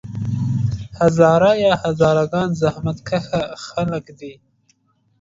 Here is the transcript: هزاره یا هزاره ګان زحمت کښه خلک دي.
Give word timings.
هزاره 0.99 1.51
یا 1.63 1.73
هزاره 1.83 2.23
ګان 2.31 2.49
زحمت 2.61 2.97
کښه 3.07 3.41
خلک 3.67 4.05
دي. 4.19 4.33